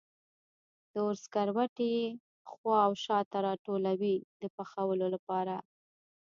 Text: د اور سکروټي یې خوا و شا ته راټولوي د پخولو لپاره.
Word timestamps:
د 0.91 0.93
اور 1.03 1.15
سکروټي 1.23 1.87
یې 1.97 2.05
خوا 2.51 2.81
و 2.89 2.93
شا 3.03 3.19
ته 3.31 3.37
راټولوي 3.47 4.15
د 4.41 4.43
پخولو 4.55 5.07
لپاره. 5.15 5.55